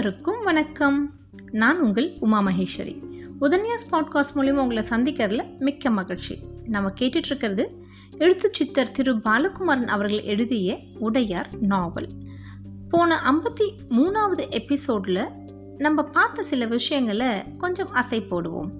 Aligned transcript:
அனைவருக்கும் 0.00 0.44
வணக்கம். 0.44 1.10
நான் 1.50 1.82
உங்கள் 1.82 2.16
உமா 2.20 2.42
மகேஸ்வரி. 2.42 3.02
உதன்யாஸ் 3.40 3.86
பாட்காஸ்ட் 3.90 4.34
மூலிமா 4.34 4.52
உங்களை 4.52 4.82
சந்திக்கிறதுல 4.90 5.58
மிக்க 5.58 5.90
மகிழ்ச்சி. 5.90 6.38
நம்ம 6.64 6.90
கேட்டுட்டு 7.00 7.16
இருக்கிறது 7.16 7.82
சித்தர் 8.52 8.90
திரு 8.90 9.14
பாலகுமாரன் 9.16 9.86
அவர்கள் 9.86 10.22
எழுதிய 10.22 10.78
உடையார் 10.98 11.48
நாவல். 11.60 12.06
போன 12.88 13.20
ஐம்பத்தி 13.30 13.70
மூணாவது 13.88 14.48
எபிசோடில் 14.50 15.28
நம்ம 15.78 16.02
பார்த்த 16.02 16.42
சில 16.42 16.66
விஷயங்களை 16.66 17.28
கொஞ்சம் 17.58 17.90
அசை 17.94 18.22
போடுவோம். 18.22 18.70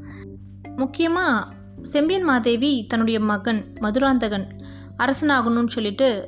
முக்கியமாக 0.76 1.52
செம்பியன் 1.82 2.22
மாதேவி 2.22 2.86
தன்னுடைய 2.88 3.20
மகன் 3.20 3.72
மதுராந்தகன் 3.80 4.64
அரசனாகணும்னு 4.98 5.68
சொல்லிட்டு 5.68 6.26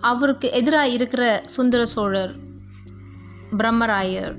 அவருக்கு 0.00 0.50
எதிராக 0.50 0.88
இருக்கிற 0.88 1.42
சுந்தர 1.46 1.84
சோழர் 1.84 2.44
பிரம்மராயர் 3.58 4.36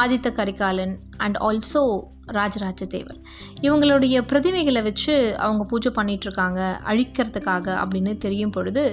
ஆதித்த 0.00 0.28
கரிகாலன் 0.32 0.94
அண்ட் 1.16 1.36
ஆல்சோ 1.48 1.82
ராஜராஜ 2.36 2.82
தேவர் 2.86 3.18
இவங்களுடைய 3.62 4.16
பிரதிமைகளை 4.30 4.82
வச்சு 4.82 5.14
அவங்க 5.36 5.62
பூஜை 5.64 5.90
பண்ணிகிட்ருக்காங்க 5.98 6.60
அழிக்கிறதுக்காக 6.90 7.66
அப்படின்னு 7.82 8.12
தெரியும் 8.16 8.50
பொழுது 8.50 8.84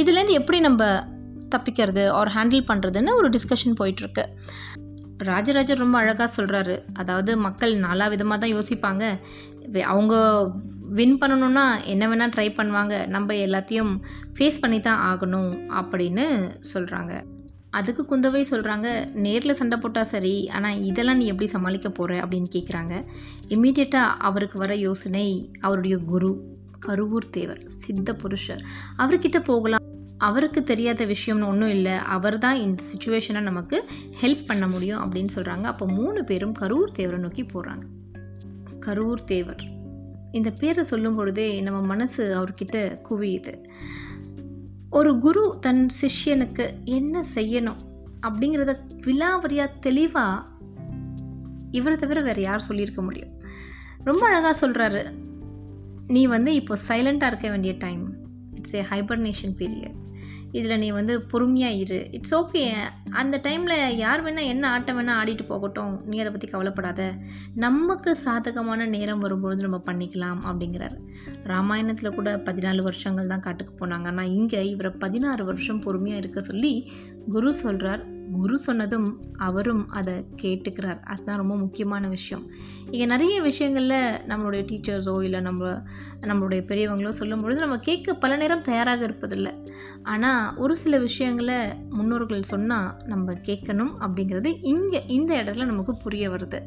இதுலேருந்து 0.00 0.38
எப்படி 0.40 0.60
நம்ம 0.60 0.84
தப்பிக்கிறது 1.54 2.04
ஆர் 2.18 2.30
ஹேண்டில் 2.36 2.68
பண்ணுறதுன்னு 2.70 3.10
ஒரு 3.14 3.28
டிஸ்கஷன் 3.28 3.78
போயிட்டுருக்கு. 3.80 4.24
ராஜராஜர் 5.30 5.82
ரொம்ப 5.84 5.96
அழகாக 5.98 6.28
சொல்கிறாரு 6.36 6.76
அதாவது 6.92 7.32
மக்கள் 7.38 7.74
நாலா 7.80 8.06
விதமாக 8.08 8.38
தான் 8.42 8.54
யோசிப்பாங்க. 8.56 9.04
அவங்க 9.92 10.14
வின் 10.98 11.18
பண்ணணும்னா 11.20 11.66
என்ன 11.92 12.04
வேணால் 12.08 12.34
ட்ரை 12.36 12.48
பண்ணுவாங்க. 12.56 12.94
நம்ம 13.06 13.34
எல்லாத்தையும் 13.46 13.92
ஃபேஸ் 14.38 14.60
பண்ணி 14.60 14.80
தான் 14.80 15.02
ஆகணும் 15.10 15.52
அப்படின்னு 15.80 16.26
சொல்கிறாங்க 16.72 17.14
அதுக்கு 17.78 18.02
குந்தவை 18.06 18.42
சொல்கிறாங்க 18.50 18.88
நேரில் 19.24 19.58
சண்டை 19.60 19.76
போட்டால் 19.78 20.10
சரி 20.12 20.34
ஆனால் 20.48 20.82
இதெல்லாம் 20.82 21.16
நீ 21.16 21.26
எப்படி 21.26 21.48
சமாளிக்க 21.50 21.88
போகிற 21.90 22.18
அப்படின்னு 22.24 22.50
கேட்குறாங்க 22.56 22.94
இம்மீடியட்டாக 23.48 24.18
அவருக்கு 24.26 24.58
வர 24.58 24.74
யோசனை 24.86 25.26
அவருடைய 25.60 25.96
குரு 26.12 26.30
கருவூர் 26.86 27.26
தேவர் 27.30 27.62
சித்த 27.80 28.14
புருஷர் 28.14 28.62
அவர்கிட்ட 28.98 29.38
போகலாம். 29.44 29.82
அவருக்கு 30.18 30.60
தெரியாத 30.62 31.06
விஷயம்னு 31.06 31.46
ஒன்றும் 31.46 31.68
இல்லை 31.68 31.94
அவர் 32.16 32.36
தான் 32.38 32.58
இந்த 32.58 32.82
சுச்சுவேஷனை 32.90 33.40
நமக்கு 33.40 33.78
ஹெல்ப் 34.22 34.46
பண்ண 34.46 34.64
முடியும் 34.68 35.02
அப்படின்னு 35.04 35.32
சொல்கிறாங்க 35.34 35.66
அப்போ 35.72 35.86
மூணு 35.98 36.20
பேரும் 36.24 36.54
கரூர் 36.60 36.92
தேவரை 36.98 37.16
நோக்கி 37.16 37.44
போகிறாங்க 37.54 37.84
கரூர் 38.86 39.24
தேவர் 39.24 39.64
இந்த 40.32 40.50
பேரை 40.60 40.82
சொல்லும் 40.84 41.14
பொழுதே 41.14 41.48
நம்ம 41.60 41.80
மனசு 41.80 42.22
அவர்கிட்ட 42.38 42.78
குவியுது. 43.10 43.54
ஒரு 44.94 45.18
குரு 45.18 45.56
தன் 45.60 45.88
சிஷ்யனுக்கு 46.02 46.82
என்ன 46.84 47.24
செய்யணும் 47.34 47.76
அப்படிங்கிறத 48.22 48.74
விலாவரியாக 49.02 49.78
தெளிவாக 49.80 50.48
இவரை 51.70 51.98
தவிர 51.98 52.20
வேறு 52.20 52.42
யார் 52.42 52.60
சொல்லியிருக்க 52.60 53.02
முடியும்? 53.02 53.40
ரொம்ப 53.98 54.26
அழகாக 54.26 54.66
சொல்கிறாரு 54.66 55.12
நீ 56.06 56.26
வந்து 56.26 56.54
இப்போ 56.54 56.76
சைலண்ட்டாக 56.88 57.26
இருக்க 57.26 57.50
வேண்டிய 57.50 57.74
time 57.78 58.14
it's 58.50 58.74
a 58.74 58.82
hibernation 58.82 59.54
period 59.56 60.13
இதில் 60.58 60.80
நீ 60.82 60.88
வந்து 60.98 61.14
பொறுமையாக 61.32 61.80
இரு. 61.82 61.98
இட்ஸ் 62.16 62.34
ஓகே 62.40 62.62
அந்த 63.20 63.40
டைமில் 63.46 63.76
யார் 64.02 64.22
வேணால் 64.26 64.50
என்ன 64.52 64.64
ஆட்டம் 64.74 64.98
வேணால் 64.98 65.18
ஆடிட்டு 65.20 65.44
போகட்டும். 65.52 65.94
நீ 66.10 66.16
அதை 66.22 66.32
பற்றி 66.32 66.48
கவலைப்படாத. 66.52 67.10
நமக்கு 67.64 68.12
சாதகமான 68.24 68.86
நேரம் 68.96 69.24
வரும்பொழுது 69.26 69.66
நம்ம 69.66 69.80
பண்ணிக்கலாம் 69.90 70.40
அப்படிங்கிறாரு. 70.50 70.98
ராமாயணத்தில் 71.52 72.16
கூட 72.18 72.30
பதினாலு 72.48 72.82
வருஷங்கள் 72.88 73.32
தான் 73.34 73.46
காட்டுக்கு 73.48 73.74
போனாங்க. 73.82 74.08
ஆனால் 74.14 74.32
இங்கே 74.38 74.62
இவரை 74.72 74.92
பதினாறு 75.04 75.44
வருஷம் 75.52 75.84
பொறுமையாக 75.86 76.22
இருக்க 76.24 76.42
சொல்லி 76.50 76.74
குரு 77.36 77.52
சொல்கிறார் 77.62 78.04
குரு 78.34 78.56
சொன்னதும் 78.58 79.08
அவரும் 79.46 79.82
அதை 79.98 80.12
கேட்டுக்கிறார். 80.42 81.00
அதுதான் 81.12 81.40
ரொம்ப 81.40 81.54
முக்கியமான 81.62 82.04
விஷயம். 82.14 82.44
இங்கே 82.92 83.06
நிறைய 83.12 83.34
விஷயங்களில் 83.48 83.98
நம்மளுடைய 84.30 84.62
டீச்சர்ஸோ 84.70 85.14
இல்லை 85.26 85.40
நம்ம 85.40 85.72
நம்மளுடைய 86.28 86.60
பெரியவங்களோ 86.70 87.12
சொல்லும் 87.18 87.42
பொழுது 87.42 87.64
நம்ம 87.64 87.78
கேட்க 87.88 88.14
பல 88.22 88.36
நேரம் 88.42 88.64
தயாராக 88.68 89.04
இருப்பதில்லை. 89.08 89.52
ஆனால் 90.04 90.56
ஒரு 90.56 90.76
சில 90.76 90.98
விஷயங்களை 90.98 91.74
முன்னோர்கள் 91.88 92.42
சொன்னால் 92.42 92.96
நம்ம 93.06 93.32
கேட்கணும் 93.32 93.92
அப்படிங்கிறது 94.00 94.58
இங்கே 94.60 95.04
இந்த 95.06 95.42
இடத்துல 95.42 95.64
நமக்கு 95.64 95.96
புரிய 95.96 96.30
வருது. 96.30 96.62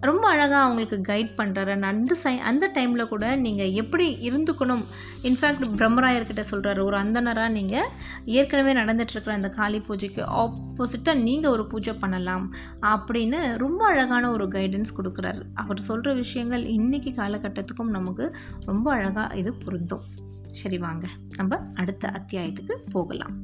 ரொம்ப 0.00 0.28
அழகாக 0.28 0.64
அவங்களுக்கு 0.64 1.12
கைட் 1.12 1.30
பண்ணுறாரு 1.36 1.80
அந்த 1.80 2.14
சை 2.14 2.38
அந்த 2.38 2.70
டைமில் 2.74 3.08
கூட 3.08 3.36
நீங்கள் 3.36 3.72
எப்படி 3.72 4.30
இருந்துக்கணும்? 4.30 4.84
இன்ஃபேக்ட் 5.22 5.66
பிரம்மராயர்கிட்ட 5.76 6.42
சொல்கிறாரு 6.50 6.82
ஒரு 6.82 6.96
அந்தனராக 6.96 7.48
நீங்கள் 7.48 7.88
ஏற்கனவே 8.24 8.72
நடந்துகிட்ருக்கிற 8.72 9.28
அந்த 9.28 9.48
காளி 9.48 9.80
பூஜைக்கு 9.80 10.22
ஆப்போசிட்டாக 10.24 11.14
நீங்கள் 11.14 11.50
ஒரு 11.50 11.66
பூஜை 11.66 11.94
பண்ணலாம் 11.94 12.52
அப்படின்னு 12.80 13.56
ரொம்ப 13.56 13.86
அழகான 13.86 14.30
ஒரு 14.30 14.48
கைடன்ஸ் 14.48 14.96
கொடுக்குறாரு. 14.98 15.42
அவர் 15.54 15.80
சொல்கிற 15.80 16.14
விஷயங்கள் 16.14 16.64
இன்றைக்கி 16.64 17.12
காலகட்டத்துக்கும் 17.16 17.96
நமக்கு 17.98 18.36
ரொம்ப 18.64 18.92
அழகாக 18.92 19.36
இது 19.36 19.54
பொருந்தும். 19.54 20.30
சரி 20.52 20.78
வாங்க 20.78 21.06
நம்ம 21.36 21.62
அடுத்த 21.74 22.10
அத்தியாயத்துக்கு 22.10 22.72
போகலாம். 22.90 23.36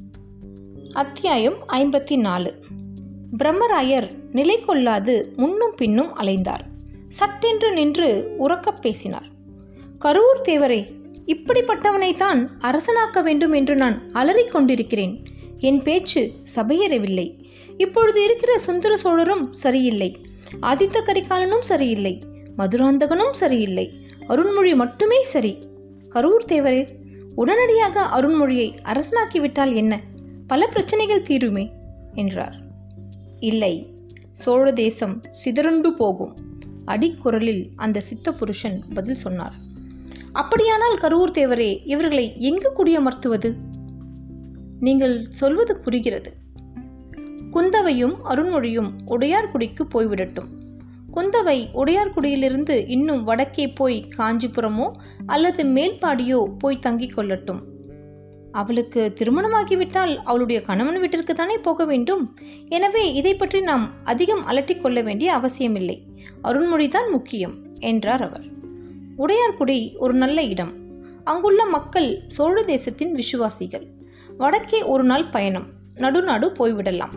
அத்தியாயம் 0.93 1.55
ஐம்பத்தி 1.67 2.17
நாலு 2.17 2.63
பிரம்மராயர் 3.43 4.09
நிலை 4.31 4.59
கொள்ளாது 4.59 5.33
முன்னும் 5.35 5.73
பின்னும் 5.75 6.15
அலைந்தார். 6.15 6.59
சட்டென்று 7.05 7.73
நின்று 7.73 8.35
உறக்கப் 8.39 8.81
பேசினார். 8.81 9.25
கரூர் 10.05 10.41
தேவரே 10.43 10.85
இப்படிப்பட்டவனைத்தான் 11.25 12.49
அரசனாக்க 12.59 13.23
வேண்டும் 13.23 13.51
என்று 13.51 13.75
நான் 13.75 14.09
அலறிக் 14.09 14.51
கொண்டிருக்கிறேன். 14.51 15.23
என் 15.57 15.81
பேச்சு 15.81 16.31
சபையேறவில்லை. 16.55 17.45
இப்பொழுது 17.77 18.23
இருக்கிற 18.23 18.57
சுந்தர 18.57 18.97
சோழரும் 18.97 19.51
சரியில்லை. 19.51 20.15
ஆதித்த 20.61 21.03
கரிகாலனும் 21.05 21.61
சரியில்லை. 21.61 22.23
மதுராந்தகனும் 22.57 23.31
சரியில்லை. 23.31 24.07
அருண்மொழி 24.27 24.75
மட்டுமே 24.75 25.23
சரி. 25.23 25.67
கரூர் 26.09 26.45
தேவரே 26.51 26.97
உடனடியாக 27.39 28.09
அருண்மொழியை 28.15 28.75
அரசனாக்கிவிட்டால் 28.83 29.73
என்ன? 29.73 30.01
பல 30.47 30.67
பிரச்சனைகள் 30.67 31.21
தீருமே 31.21 31.71
என்றார். 32.13 32.55
இல்லை 33.39 33.93
சோழ 34.31 34.71
தேசம் 34.71 35.21
சிதறுண்டு 35.29 35.93
போகும். 35.93 36.35
அடிக்குரலில் 36.85 37.69
அந்த 37.75 37.99
சித்த 37.99 38.33
புருஷன் 38.33 38.83
பதில் 38.93 39.15
சொன்னார். 39.15 39.53
அப்படியானால் 40.31 40.97
கரூர் 40.97 41.31
தேவரே 41.31 41.81
இவர்களை 41.83 42.33
எங்கு 42.37 42.71
குடியமர்த்துவது? 42.73 43.55
நீங்கள் 44.79 45.25
சொல்வது 45.29 45.77
புரிகிறது. 45.77 46.33
குந்தவையும் 47.51 48.25
அருண்மொழியும் 48.25 48.91
உடையார்குடிக்கு 49.07 49.87
போய்விடட்டும். 49.93 50.58
குந்தவை 51.11 51.67
உடையார்குடியிலிருந்து 51.73 52.87
இன்னும் 52.87 53.23
வடக்கே 53.23 53.67
போய் 53.67 54.07
காஞ்சிபுரமோ 54.17 54.91
அல்லது 55.25 55.63
மேல்பாடியோ 55.63 56.53
போய் 56.57 56.79
தங்கிக் 56.85 57.13
கொள்ளட்டும். 57.15 57.59
அவளுக்கு 58.51 59.13
திருமணமாகிவிட்டால் 59.15 60.15
அவளுடைய 60.15 60.61
கணவன் 60.61 60.99
வீட்டிற்கு 60.99 61.33
தானே 61.33 61.57
போக 61.57 61.85
வேண்டும்? 61.85 62.37
எனவே 62.65 63.13
இதை 63.13 63.35
பற்றி 63.35 63.61
நாம் 63.61 63.93
அதிகம் 64.03 64.45
அலட்டிக் 64.45 64.81
கொள்ள 64.81 65.01
வேண்டிய 65.01 65.33
அவசியமில்லை. 65.33 66.03
அருண்மொழிதான் 66.43 67.11
முக்கியம் 67.11 67.55
என்றார் 67.79 68.23
அவர். 68.23 68.45
உடையார்குடி 69.17 69.97
ஒரு 69.97 70.13
நல்ல 70.13 70.43
இடம். 70.43 70.73
அங்குள்ள 71.23 71.65
மக்கள் 71.65 72.23
சோழ 72.25 72.63
தேசத்தின் 72.63 73.13
விசுவாசிகள். 73.13 73.87
வடக்கே 74.37 74.81
ஒரு 74.83 75.03
நாள் 75.03 75.29
பயணம். 75.29 75.67
நடுநாடு 75.95 76.51
போய்விடலாம். 76.59 77.13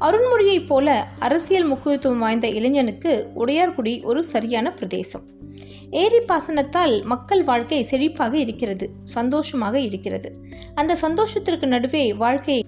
அருண்மொழியைப் 0.00 0.66
போல 0.66 1.08
அரசியல் 1.18 1.64
முக்கியத்துவம் 1.64 2.18
வாய்ந்த 2.18 2.48
இளைஞனுக்கு 2.48 3.30
உடையார்குடி 3.34 4.04
ஒரு 4.04 4.24
சரியான 4.24 4.72
பிரதேசம். 4.72 5.22
ஏரி 5.90 6.18
பாசனத்தால் 6.18 7.04
மக்கள் 7.04 7.42
வாழ்க்கை 7.42 7.86
செழிப்பாக 7.90 8.32
இருக்கிறது 8.32 8.90
சந்தோஷமாக 9.04 9.80
இருக்கிறது. 9.80 10.36
அந்த 10.74 10.94
சந்தோஷத்திற்கு 10.94 11.66
நடுவே 11.66 12.14
வாழ்க்கை 12.14 12.64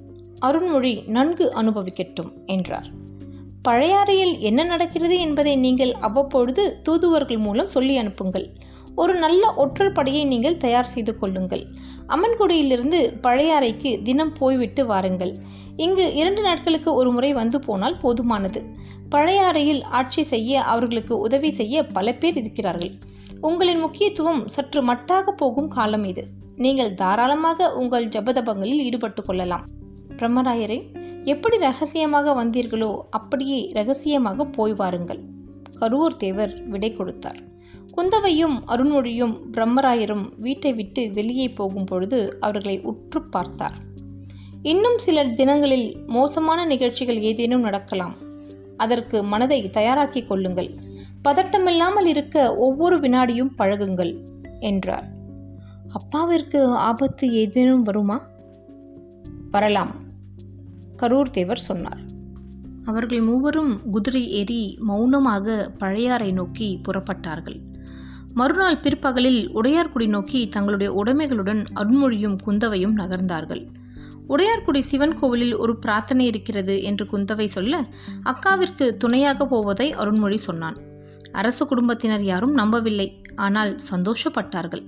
அருண்மொழி 0.46 1.06
நன்கு 1.06 1.52
அனுபவிக்கட்டும் 1.54 2.44
என்றார். 2.46 2.86
பழையாறையில் 3.68 4.38
என்ன 4.38 4.64
நடக்கிறது 4.64 5.20
என்பதை 5.20 5.56
நீங்கள் 5.56 5.92
அவ்வப்பொழுது 5.92 6.82
தூதுவர்கள் 6.82 7.38
மூலம் 7.38 7.68
சொல்லி 7.68 7.96
அனுப்புங்கள். 7.96 8.52
ஒரு 8.96 9.14
நல்ல 9.14 9.54
ஒற்றர் 9.54 9.92
படையை 9.92 10.24
நீங்கள் 10.24 10.56
தயார் 10.56 10.92
செய்து 10.92 11.18
கொள்ளுங்கள். 11.18 11.64
அம்மன்குடியிலிருந்து 12.06 12.98
பழையாறைக்கு 13.22 14.02
தினம் 14.02 14.32
போய்விட்டு 14.32 14.86
வாருங்கள். 14.86 15.32
இங்கு 15.76 16.14
இரண்டு 16.14 16.42
நாட்களுக்கு 16.42 16.94
ஒரு 16.94 17.10
முறை 17.12 17.32
வந்து 17.32 17.58
போனால் 17.60 18.00
போதுமானது. 18.02 18.60
பழையாறையில் 19.10 19.82
ஆட்சி 19.82 20.22
செய்ய 20.22 20.62
அவர்களுக்கு 20.62 21.18
உதவி 21.18 21.50
செய்ய 21.50 21.84
பல 21.86 22.12
பேர் 22.12 22.36
இருக்கிறார்கள். 22.36 22.92
உங்களின் 23.40 23.78
முக்கியத்துவம் 23.78 24.42
சற்று 24.46 24.82
மட்டாக 24.82 25.30
போகும் 25.30 25.68
காலம் 25.68 26.04
இது. 26.04 26.24
நீங்கள் 26.56 26.94
தாராளமாக 26.94 27.74
உங்கள் 27.74 28.06
ஜபதபங்களில் 28.06 28.84
ஈடுபட்டு 28.84 29.22
கொள்ளலாம். 29.22 29.66
பிரம்மராயரே 30.16 30.78
எப்படி 31.24 31.56
ரகசியமாக 31.58 32.44
வந்தீர்களோ 32.44 32.90
அப்படியே 33.10 33.68
ரகசியமாக 33.72 34.46
போய் 34.46 34.72
வாருங்கள். 34.72 35.20
கருவூர் 35.80 36.16
தேவர் 36.16 36.54
விடை 36.68 36.92
கொடுத்தார். 36.92 37.40
குந்தவையும் 37.96 38.56
அருண்மொழியும் 38.66 39.40
பிரம்மராயரும் 39.52 40.30
வீட்டை 40.36 40.74
விட்டு 40.74 41.10
வெளியே 41.12 41.48
போகும் 41.48 41.84
பொழுது 41.84 42.36
அவர்களை 42.40 42.80
உற்று 42.80 43.22
பார்த்தார். 43.22 43.76
இன்னும் 44.62 44.98
சில 44.98 45.24
தினங்களில் 45.24 45.96
மோசமான 46.06 46.64
நிகழ்ச்சிகள் 46.64 47.20
ஏதேனும் 47.20 47.60
நடக்கலாம். 47.60 48.14
அதற்கு 48.76 49.22
மனதை 49.22 49.70
தயாராக்கிக் 49.72 50.26
கொள்ளுங்கள். 50.26 50.70
பதட்டமில்லாமல் 51.28 52.06
இருக்க 52.06 52.56
ஒவ்வொரு 52.56 52.98
வினாடியும் 52.98 53.54
பழகுங்கள் 53.58 54.12
என்றார். 54.60 55.06
அப்பாவிற்கு 55.88 56.66
ஆபத்து 56.66 57.32
ஏதேனும் 57.32 57.82
வருமா? 57.82 58.26
வரலாம் 59.50 59.94
கரூர் 61.02 61.30
தேவர் 61.30 61.58
சொன்னார். 61.58 62.00
அவர்கள் 62.84 63.22
மூவரும் 63.22 63.90
குதிரை 63.90 64.30
ஏறி 64.30 64.78
மௌனமாக 64.80 65.74
பழையாறை 65.78 66.32
நோக்கி 66.32 66.80
புறப்பட்டார்கள். 66.82 67.65
மறுநாள் 68.38 68.80
பிற்பகலில் 68.80 69.50
உடையார்குடி 69.54 70.08
நோக்கி 70.08 70.48
தங்களுடைய 70.48 71.02
உடைமைகளுடன் 71.04 71.64
அருண்மொழியும் 71.74 72.38
குந்தவையும் 72.46 72.96
நகர்ந்தார்கள். 72.96 73.66
உடையார்குடி 74.28 74.78
சிவன் 74.78 75.14
கோவிலில் 75.14 75.56
ஒரு 75.56 75.78
பிரார்த்தனை 75.78 76.26
இருக்கிறது 76.26 76.82
என்று 76.82 77.04
குந்தவை 77.04 77.44
சொல்ல 77.44 77.80
அக்காவிற்கு 78.24 78.96
துணையாக 78.96 79.46
போவதை 79.46 79.94
அருண்மொழி 79.94 80.34
சொன்னான். 80.34 80.76
அரசு 81.32 81.66
குடும்பத்தினர் 81.66 82.22
யாரும் 82.22 82.52
நம்பவில்லை 82.52 83.20
ஆனால் 83.34 83.78
சந்தோஷப்பட்டார்கள். 83.92 84.84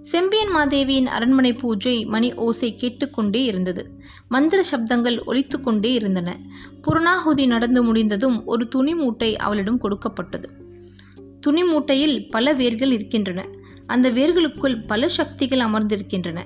செம்பியன் 0.00 0.52
மாதேவியின் 0.56 1.06
அரண்மனை 1.06 1.52
பூஜை 1.52 2.04
மணி 2.04 2.32
ஓசை 2.34 2.74
கேட்டுக்கொண்டே 2.74 3.44
இருந்தது. 3.44 3.98
மந்திர 4.28 4.64
சப்தங்கள் 4.70 5.18
ஒலித்துக்கொண்டே 5.26 5.92
இருந்தன. 5.92 6.36
புறநாகுதி 6.82 7.46
நடந்து 7.46 7.82
முடிந்ததும் 7.82 8.44
ஒரு 8.44 8.68
துணி 8.68 8.94
மூட்டை 8.94 9.36
அவளிடம் 9.36 9.78
கொடுக்கப்பட்டது. 9.78 10.61
துணி 11.42 11.62
மூட்டையில் 11.64 12.16
பல 12.28 12.52
வேர்கள் 12.52 12.92
இருக்கின்றன. 12.92 13.40
அந்த 13.86 14.06
வேர்களுக்குள் 14.10 14.76
பல 14.86 15.08
சக்திகள் 15.08 15.64
அமர்ந்திருக்கின்றன. 15.66 16.40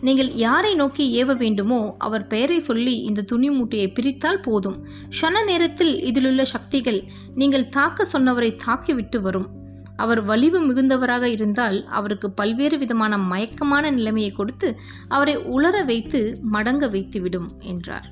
நீங்கள் 0.00 0.30
யாரை 0.42 0.74
நோக்கி 0.74 1.04
ஏவ 1.22 1.34
வேண்டுமோ 1.36 1.80
அவர் 1.98 2.26
பெயரை 2.26 2.58
சொல்லி 2.58 2.94
இந்த 3.08 3.22
துணி 3.22 3.50
மூட்டையை 3.50 3.88
பிரித்தால் 3.88 4.40
போதும். 4.42 4.78
ஷன 5.18 5.44
நேரத்தில் 5.44 5.92
இதிலுள்ள 6.02 6.44
சக்திகள் 6.44 7.00
நீங்கள் 7.34 7.68
தாக்க 7.68 8.06
சொன்னவரை 8.12 8.50
தாக்கிவிட்டு 8.66 9.20
வரும். 9.20 9.48
அவர் 9.96 10.20
வலிவு 10.22 10.60
மிகுந்தவராக 10.60 11.24
இருந்தால் 11.26 11.78
அவருக்கு 11.98 12.28
பல்வேறு 12.30 12.78
விதமான 12.78 13.18
மயக்கமான 13.32 13.84
நிலைமையை 13.90 14.30
கொடுத்து 14.30 14.68
அவரை 15.08 15.36
உலர 15.56 15.76
வைத்து 15.82 16.20
மடங்க 16.52 16.86
வைத்துவிடும் 16.94 17.48
என்றார். 17.60 18.08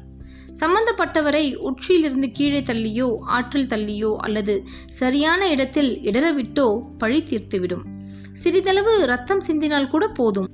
சம்பந்தப்பட்டவரை 0.60 1.54
உச்சியிலிருந்து 1.54 2.30
கீழே 2.30 2.60
தள்ளியோ 2.60 3.16
ஆற்றில் 3.18 3.66
தள்ளியோ 3.66 4.16
அல்லது 4.16 4.64
சரியான 4.88 5.48
இடத்தில் 5.48 5.98
இடரவிட்டோ 6.02 6.80
பழி 6.98 7.22
தீர்த்துவிடும். 7.22 7.84
சிறிதளவு 8.32 9.06
ரத்தம் 9.06 9.42
சிந்தினால் 9.46 9.88
கூட 9.88 10.08
போதும். 10.08 10.48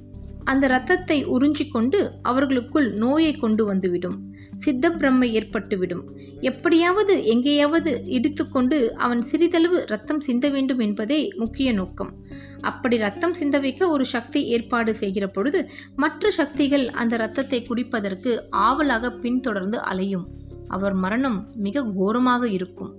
அந்த 0.46 0.66
இரத்தத்தை 0.66 1.26
உறிஞ்சிக்கொண்டு 1.26 2.10
அவர்களுக்குள் 2.22 2.92
நோயை 2.92 3.32
கொண்டு 3.32 3.64
வந்துவிடும். 3.64 4.16
சித்த 4.54 4.90
பிரம்மை 4.90 5.28
ஏற்பட்டுவிடும். 5.38 6.02
எப்படியாவது 6.40 7.24
எங்கேயாவது 7.24 8.02
இடித்துக்கொண்டு 8.04 8.94
அவன் 8.96 9.20
சிறிதளவு 9.20 9.84
ரத்தம் 9.86 10.20
சிந்த 10.20 10.48
வேண்டும் 10.48 10.78
என்பதே 10.78 11.32
முக்கிய 11.36 11.72
நோக்கம். 11.72 12.12
அப்படி 12.60 12.96
ரத்தம் 12.96 13.34
சிந்த 13.34 13.58
வைக்க 13.58 13.88
ஒரு 13.88 14.04
சக்தி 14.04 14.44
ஏற்பாடு 14.46 14.94
செய்கிற 14.94 15.26
பொழுது 15.28 15.70
மற்ற 15.96 16.30
சக்திகள் 16.30 16.90
அந்த 16.90 17.16
இரத்தத்தை 17.16 17.66
குடிப்பதற்கு 17.68 18.40
ஆவலாக 18.50 19.12
பின்தொடர்ந்து 19.12 19.80
அலையும். 19.80 20.26
அவர் 20.68 20.94
மரணம் 20.94 21.38
மிக 21.56 21.84
கோரமாக 21.96 22.48
இருக்கும். 22.48 22.94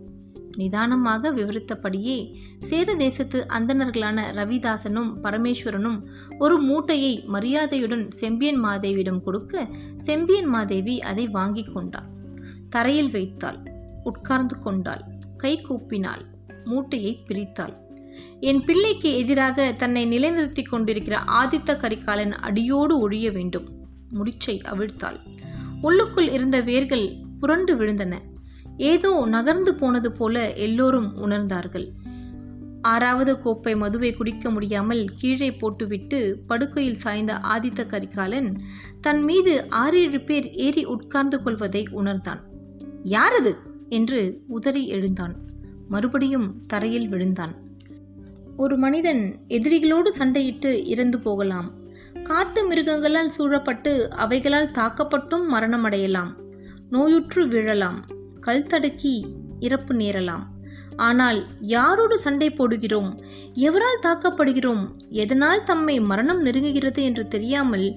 நிதானமாக 0.58 1.32
விவரித்தபடியே 1.32 2.18
சேர 2.60 2.96
தேசத்து 2.96 3.40
அந்தணர்களான 3.50 4.26
ரவிதாசனும் 4.40 5.10
பரமேஸ்வரனும் 5.24 6.00
ஒரு 6.40 6.56
மூட்டையை 6.60 7.14
மரியாதையுடன் 7.28 8.06
செம்பியன் 8.12 8.62
மாதேவியிடம் 8.64 9.22
கொடுக்க 9.22 9.68
செம்பியன் 9.98 10.50
மாதேவி 10.56 10.96
அதை 11.02 11.26
வாங்கி 11.28 11.64
கொண்டாள். 11.64 12.10
தரையில் 12.70 13.12
வைத்தாள் 13.12 13.60
உட்கார்ந்து 14.04 14.56
கொண்டாள் 14.60 15.04
கை 15.38 15.54
கூப்பினாள் 15.68 16.24
மூட்டையை 16.64 17.14
பிரித்தாள். 17.28 17.76
என் 18.40 18.62
பிள்ளைக்கு 18.66 19.10
எதிராக 19.18 19.68
தன்னை 19.72 20.04
நிலைநிறுத்தி 20.06 20.64
கொண்டிருக்கிற 20.66 21.18
ஆதித்த 21.40 21.76
கரிகாலன் 21.78 22.34
அடியோடு 22.48 22.94
ஒழிய 23.00 23.28
வேண்டும் 23.32 23.68
முடிச்சை 24.14 24.56
அவிழ்த்தாள். 24.72 25.20
உள்ளுக்குள் 25.82 26.30
இருந்த 26.30 26.58
வேர்கள் 26.62 27.06
புரண்டு 27.40 27.74
விழுந்தன. 27.76 28.14
ஏதோ 28.78 29.26
நகர்ந்து 29.30 29.76
போனது 29.76 30.12
போல 30.12 30.54
எல்லோரும் 30.54 31.18
உணர்ந்தார்கள். 31.18 31.90
ஆறாவது 32.82 33.42
கோப்பை 33.42 33.76
மதுவை 33.76 34.14
குடிக்க 34.14 34.50
முடியாமல் 34.50 35.10
கீழே 35.18 35.56
போட்டுவிட்டு 35.56 36.44
படுக்கையில் 36.48 36.96
சாய்ந்த 36.96 37.34
ஆதித்த 37.34 37.86
கரிகாலன் 37.86 38.62
தன் 39.02 39.24
மீது 39.24 39.70
ஆறேழு 39.70 40.22
பேர் 40.22 40.52
ஏறி 40.52 40.86
உட்கார்ந்து 40.86 41.44
கொள்வதை 41.44 41.88
உணர்ந்தான். 41.92 42.42
யாரது? 43.04 43.58
என்று 43.90 44.42
உதறி 44.48 44.88
எழுந்தான். 44.88 45.36
மறுபடியும் 45.88 46.66
தரையில் 46.66 47.08
விழுந்தான். 47.08 47.56
ஒரு 48.58 48.78
மனிதன் 48.78 49.40
எதிரிகளோடு 49.48 50.10
சண்டையிட்டு 50.18 50.86
இறந்து 50.86 51.20
போகலாம். 51.20 51.74
காட்டு 52.24 52.70
மிருகங்களால் 52.70 53.26
சூழப்பட்டு 53.26 54.10
அவைகளால் 54.12 54.72
தாக்கப்பட்டும் 54.72 55.54
மரணமடையலாம். 55.54 56.34
நோயுற்று 56.90 57.48
விழலாம். 57.48 58.06
கல் 58.48 58.70
தடுக்கி 58.72 59.16
இறப்பு 59.60 59.94
நேரலாம். 60.04 60.46
ஆனால் 61.06 61.40
யாரோடு 61.70 62.16
சண்டை 62.26 62.48
போடுகிறோம்? 62.50 63.10
எவரால் 63.68 64.04
தாக்கப்படுகிறோம்? 64.06 64.84
எதனால் 65.24 65.64
தம்மை 65.64 65.96
மரணம் 66.12 66.42
நெருங்குகிறது 66.46 67.02
என்று 67.10 67.24
தெரியாமல் 67.28 67.88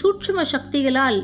சூட்சும 0.00 0.44
சக்திகளால் 0.54 1.20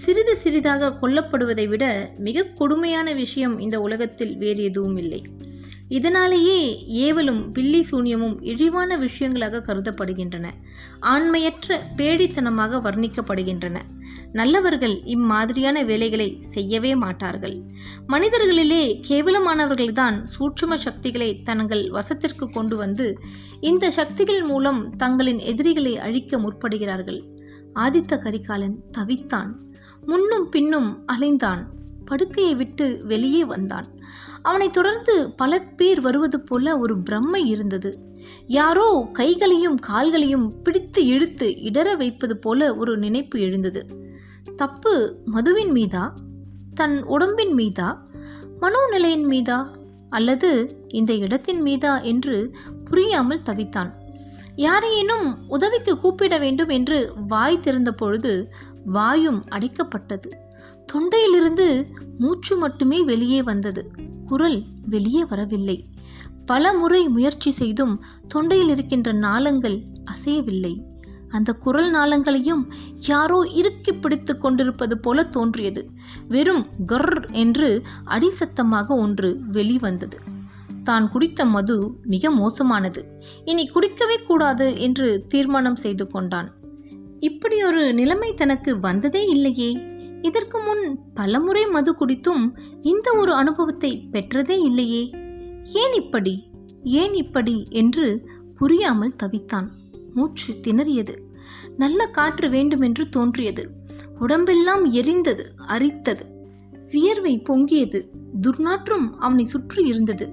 சிறிது 0.00 0.34
சிறிதாக 0.36 0.92
கொல்லப்படுவதை 1.00 1.66
விட 1.68 1.84
மிக 2.18 2.46
கொடுமையான 2.54 3.08
விஷயம் 3.22 3.56
இந்த 3.58 3.76
உலகத்தில் 3.80 4.34
வேறு 4.36 4.62
எதுவும் 4.70 4.96
இல்லை 5.02 5.20
இதனாலேயே 5.94 6.60
ஏவலும் 7.04 7.42
பில்லி 7.52 7.80
சூன்யமும் 7.90 8.36
இழிவான 8.40 8.96
விஷயங்களாக 8.98 9.60
கருதப்படுகின்றன. 9.60 10.46
ஆண்மையற்ற 11.00 11.78
பேடித்தனமாக 11.96 12.80
வர்ணிக்கப்படுகின்றன. 12.86 13.76
நல்லவர்கள் 14.32 14.96
இம்மாதிரியான 15.04 15.82
வேலைகளை 15.82 16.28
செய்யவே 16.40 16.92
மாட்டார்கள். 16.94 17.56
மனிதர்களிலே 18.08 18.82
கேவலமானவர்கள்தான் 19.08 20.16
சூட்சும 20.24 20.76
சக்திகளை 20.76 21.42
தங்கள் 21.42 21.84
வசத்திற்கு 21.90 22.46
கொண்டு 22.52 22.76
வந்து 22.76 23.06
இந்த 23.60 23.90
சக்திகள் 23.90 24.42
மூலம் 24.42 24.80
தங்களின் 24.96 25.38
எதிரிகளை 25.38 25.98
அழிக்க 25.98 26.38
முற்படுகிறார்கள். 26.38 27.20
ஆதித்த 27.74 28.18
கரிகாலன் 28.18 28.76
தவித்தான். 28.98 29.52
முன்னும் 30.06 30.48
பின்னும் 30.48 30.90
அலைந்தான் 31.12 31.62
படுக்கையை 32.04 32.54
விட்டு 32.54 33.00
வெளியே 33.04 33.44
வந்தான். 33.44 33.86
அவனை 34.42 34.70
தொடர்ந்து 34.70 35.30
பல 35.30 35.60
பேர் 35.60 36.00
வருவது 36.00 36.40
போல 36.40 36.78
ஒரு 36.78 36.98
பிரம்மை 37.10 37.44
இருந்தது. 37.44 37.98
யாரோ 38.46 39.08
கைகளையும் 39.12 39.78
கால்களையும் 39.78 40.62
பிடித்து 40.62 41.06
இழுத்து 41.06 41.48
இடற 41.48 41.96
வைப்பது 41.96 42.38
போல 42.38 42.76
ஒரு 42.76 42.98
நினைப்பு 42.98 43.40
எழுந்தது. 43.40 43.86
தப்பு 44.56 45.16
மதுவின் 45.24 45.72
மீதா? 45.72 46.12
தன் 46.74 47.02
உடம்பின் 47.02 47.54
மீதா? 47.54 47.98
மனோநிலையின் 48.60 49.26
மீதா? 49.30 49.66
அல்லது 50.08 50.80
இந்த 50.88 51.14
இடத்தின் 51.14 51.62
மீதா? 51.62 52.02
என்று 52.02 52.56
புரியாமல் 52.84 53.42
தவித்தான். 53.42 53.92
யாரையேனும் 54.56 55.34
உதவிக்கு 55.48 55.98
கூப்பிட 55.98 56.38
வேண்டும் 56.38 56.68
என்று 56.68 57.12
வாய் 57.28 57.60
திறந்த 57.60 57.92
பொழுது 57.92 58.52
வாயும் 58.84 59.44
அடைக்கப்பட்டது. 59.50 60.28
தொண்டையிலிருந்து 60.92 61.86
மூச்சு 62.18 62.56
மட்டுமே 62.56 63.02
வெளியே 63.02 63.42
வந்தது. 63.42 63.90
குரல் 64.26 64.64
வெளியே 64.86 65.24
வரவில்லை. 65.24 65.84
பல 66.46 66.72
முறை 66.72 67.08
முயற்சி 67.08 67.50
செய்தும் 67.50 68.02
தொண்டையில் 68.34 68.68
இருக்கின்ற 68.68 69.12
நாளங்கள் 69.12 69.82
அசையவில்லை. 70.04 70.82
அந்த 71.28 71.52
குரல் 71.52 71.90
நாளங்களையும் 71.90 72.72
யாரோ 73.08 73.48
இறுக்கி 73.54 73.92
பிடித்து 73.92 74.38
கொண்டிருப்பது 74.38 74.98
போல 74.98 75.24
தோன்றியது. 75.24 75.90
வெறும் 76.28 76.66
கர் 76.86 77.30
என்று 77.30 77.82
அடிசத்தமாக 78.06 78.86
ஒன்று 78.86 79.40
வெளிவந்தது. 79.52 80.18
தான் 80.82 81.10
குடித்த 81.10 81.44
மது 81.44 81.96
மிக 82.02 82.30
மோசமானது. 82.30 83.18
இனி 83.44 83.70
குடிக்கவே 83.74 84.22
கூடாது 84.26 84.80
என்று 84.80 85.24
தீர்மானம் 85.28 85.76
செய்து 85.76 86.06
கொண்டான். 86.06 86.52
இப்படி 87.20 87.64
ஒரு 87.64 87.94
நிலைமை 87.94 88.34
தனக்கு 88.34 88.78
வந்ததே 88.78 89.26
இல்லையே. 89.26 89.93
இதற்கு 90.24 90.58
முன் 90.58 90.98
பலமுறை 91.14 91.66
மது 91.66 91.94
குடித்தும் 91.94 92.58
இந்த 92.82 93.12
ஒரு 93.12 93.34
அனுபவத்தை 93.34 94.08
பெற்றதே 94.10 94.62
இல்லையே. 94.62 95.10
ஏன் 95.64 95.92
இப்படி? 95.92 96.50
ஏன் 96.82 97.14
இப்படி? 97.14 97.64
என்று 97.70 98.28
புரியாமல் 98.54 99.14
தவித்தான். 99.22 99.68
மூச்சு 100.14 100.54
திணறியது. 100.54 101.16
நல்ல 101.76 102.06
காற்று 102.06 102.48
வேண்டுமென்று 102.48 103.08
தோன்றியது. 103.08 103.70
உடம்பெல்லாம் 104.18 104.92
எரிந்தது 104.92 105.44
அரித்தது. 105.68 106.20
வியர்வை 106.88 107.42
பொங்கியது. 107.48 108.04
துர்நாற்றம் 108.40 109.10
அவனை 109.18 109.44
சுற்றி 109.44 109.84
இருந்தது. 109.84 110.32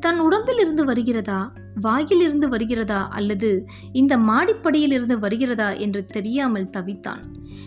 தன் 0.00 0.18
உடம்பில் 0.18 0.58
இருந்து 0.58 0.84
வருகிறதா? 0.84 1.52
வாயிலிருந்து 1.80 2.48
வருகிறதா 2.48 3.08
அல்லது 3.08 3.64
இந்த 3.92 4.16
மாடிப்படியிலிருந்து 4.16 5.18
வருகிறதா 5.18 5.72
என்று 5.72 6.04
தெரியாமல் 6.04 6.70
தவித்தான். 6.76 7.22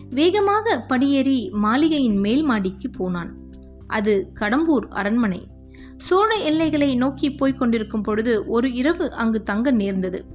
வேகமாக 0.10 0.80
படியேறி 0.80 1.50
மாளிகையின் 1.50 2.18
மேல் 2.18 2.44
மாடிக்கு 2.44 2.90
போனான். 2.90 3.38
அது 3.88 4.32
கடம்பூர் 4.40 4.88
அரண்மனை. 4.90 5.48
சோழ 5.98 6.36
எல்லைகளை 6.36 6.96
நோக்கி 6.96 7.32
போய்க் 7.32 7.60
கொண்டிருக்கும் 7.60 8.02
பொழுது 8.02 8.48
ஒரு 8.48 8.74
இரவு 8.74 9.14
அங்கு 9.14 9.44
தங்க 9.44 9.72
நேர்ந்தது. 9.72 10.26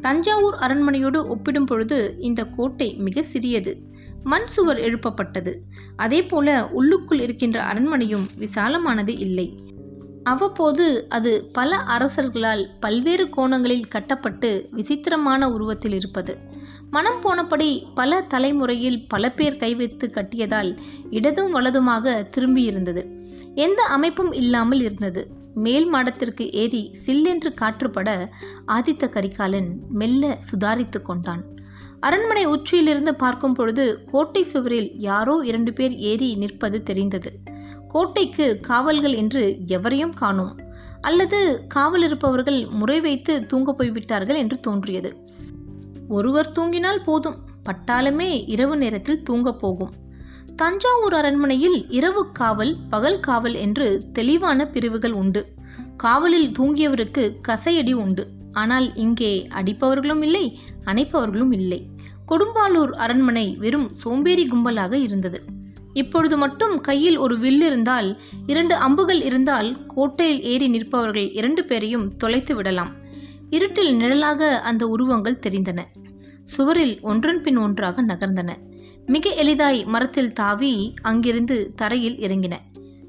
தஞ்சாவூர் 0.00 0.54
அரண்மனையோடு 0.54 1.28
ஒப்பிடும் 1.28 1.66
பொழுது 1.66 2.16
இந்த 2.18 2.46
கோட்டை 2.46 2.94
மிக 2.94 3.22
சிறியது. 3.22 3.86
மண் 4.22 4.46
சுவர் 4.46 4.78
எழுப்பப்பட்டது. 4.78 5.56
அதே 5.96 6.26
போல 6.26 6.68
உள்ளுக்குள் 6.68 7.20
இருக்கின்ற 7.20 7.64
அரண்மனையும் 7.64 8.26
விசாலமானது 8.38 9.18
இல்லை. 9.18 9.58
அவ்வப்போது 10.28 10.86
அது 11.08 11.32
பல 11.52 11.70
அரசர்களால் 11.96 12.62
பல்வேறு 12.80 13.24
கோணங்களில் 13.28 13.88
கட்டப்பட்டு 13.88 14.50
விசித்திரமான 14.72 15.50
உருவத்தில் 15.50 15.92
இருப்பது. 15.92 16.34
மனம் 16.90 17.20
போனபடி 17.22 17.68
பல 17.94 18.20
தலைமுறையில் 18.28 19.00
பல 19.08 19.30
பேர் 19.30 19.60
கைவைத்து 19.60 20.06
கட்டியதால் 20.10 20.70
இடதும் 21.10 21.52
வலதுமாக 21.54 22.14
திரும்பியிருந்தது. 22.36 23.02
எந்த 23.56 23.82
அமைப்பும் 23.96 24.32
இல்லாமல் 24.32 24.80
இருந்தது. 24.80 25.22
மேல் 25.54 25.86
மாடத்திற்கு 25.92 26.44
ஏறி 26.62 26.82
சில்லென்று 27.04 27.50
காற்றுப்பட 27.60 28.08
ஆதித்த 28.68 29.04
கரிகாலன் 29.08 29.70
மெல்ல 29.92 30.24
சுதாரித்து 30.48 31.00
கொண்டான். 31.02 31.42
அரண்மனை 32.00 32.42
உச்சியிலிருந்து 32.46 33.12
பார்க்கும் 33.14 33.54
பொழுது 33.54 33.84
கோட்டை 34.10 34.42
சுவரில் 34.42 34.90
யாரோ 35.06 35.34
இரண்டு 35.44 35.72
பேர் 35.72 35.94
ஏறி 36.10 36.28
நிற்பது 36.34 36.78
தெரிந்தது. 36.82 37.30
கோட்டைக்கு 37.88 38.60
காவல்கள் 38.60 39.12
என்று 39.12 39.58
எவரையும் 39.66 40.12
காணோம். 40.12 40.56
அல்லது 41.00 41.66
காவல் 41.68 42.02
இருப்பவர்கள் 42.02 42.66
முறை 42.70 43.00
வைத்து 43.00 43.46
தூங்க 43.46 43.72
போய்விட்டார்கள் 43.72 44.36
என்று 44.36 44.60
தோன்றியது. 44.60 45.10
ஒருவர் 46.08 46.50
தூங்கினால் 46.50 47.02
போதும். 47.04 47.38
பட்டாலுமே 47.64 48.44
இரவு 48.46 48.76
நேரத்தில் 48.76 49.22
தூங்கப் 49.22 49.60
போகும். 49.60 49.92
தஞ்சாவூர் 50.56 51.14
அரண்மனையில் 51.14 51.90
இரவு 51.90 52.32
காவல் 52.32 52.76
பகல் 52.88 53.20
காவல் 53.20 53.54
என்று 53.54 54.02
தெளிவான 54.12 54.66
பிரிவுகள் 54.66 55.12
உண்டு. 55.12 55.42
காவலில் 55.96 56.52
தூங்கியவருக்கு 56.58 57.24
கசையடி 57.48 57.92
உண்டு. 57.92 58.28
ஆனால் 58.52 58.94
இங்கே 58.94 59.46
அடிப்பவர்களும் 59.50 60.22
இல்லை 60.22 60.58
அணைப்பவர்களும் 60.84 61.52
இல்லை. 61.52 61.90
கொடும்பாலூர் 62.28 62.90
அரண்மனை 62.90 63.56
வெறும் 63.58 63.94
சோம்பேறி 63.94 64.46
கும்பலாக 64.46 64.92
இருந்தது. 64.92 65.42
இப்பொழுது 65.98 66.36
மட்டும் 66.36 66.80
கையில் 66.80 67.16
ஒரு 67.16 67.38
வில் 67.38 67.62
இருந்தால் 67.62 68.20
இரண்டு 68.46 68.74
அம்புகள் 68.74 69.22
இருந்தால் 69.22 69.86
கோட்டையில் 69.86 70.42
ஏறி 70.42 70.68
நிற்பவர்கள் 70.70 71.30
இரண்டு 71.32 71.64
பேரையும் 71.64 72.16
தொலைத்து 72.16 72.54
விடலாம். 72.54 72.92
இருட்டில் 73.50 73.94
நிழலாக 73.94 74.60
அந்த 74.60 74.88
உருவங்கள் 74.88 75.42
தெரிந்தன. 75.46 75.80
சுவரில் 76.44 77.00
ஒன்றன் 77.00 77.42
பின் 77.42 77.56
ஒன்றாக 77.56 78.04
நகர்ந்தன. 78.04 78.50
மிக 79.06 79.30
எளிதாய் 79.30 79.84
மரத்தில் 79.84 80.32
தாவி 80.32 80.94
அங்கிருந்து 81.02 81.72
தரையில் 81.76 82.16
இறங்கின. 82.16 82.54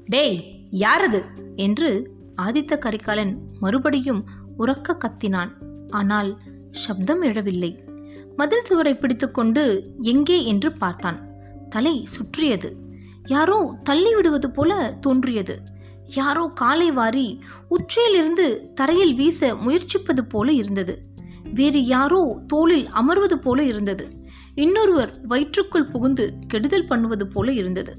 டேய் 0.06 0.38
யாரது? 0.70 1.22
என்று 1.56 2.10
ஆதித்த 2.42 2.78
கரிகாலன் 2.78 3.38
மறுபடியும் 3.60 4.24
உறக்க 4.58 4.96
கத்தினான். 4.96 5.52
ஆனால் 5.90 6.38
சப்தம் 6.70 7.22
எழவில்லை. 7.22 7.72
மதில் 8.36 8.64
சுவரை 8.64 8.94
பிடித்துக்கொண்டு 8.94 9.64
எங்கே 10.00 10.44
என்று 10.44 10.72
பார்த்தான். 10.72 11.18
தலை 11.70 12.04
சுற்றியது. 12.04 12.76
யாரோ 13.26 13.76
தள்ளி 13.82 14.14
விடுவது 14.14 14.50
போல 14.50 14.96
தோன்றியது. 15.00 15.62
யாரோ 16.14 16.50
காலை 16.54 16.92
வாரி 16.92 17.42
உச்சியிலிருந்து 17.68 18.72
தரையில் 18.74 19.14
வீச 19.14 19.54
முயற்சிப்பது 19.54 20.20
போல 20.28 20.52
இருந்தது. 20.52 21.02
வேறு 21.54 21.84
யாரோ 21.84 22.42
தோளில் 22.46 22.88
அமர்வது 22.88 23.34
போல 23.34 23.62
இருந்தது. 23.62 24.08
இன்னொருவர் 24.54 25.20
வயிற்றுக்குள் 25.22 25.86
புகுந்து 25.86 26.34
கெடுதல் 26.46 26.86
பண்ணுவது 26.86 27.28
போல 27.28 27.52
இருந்தது. 27.52 27.96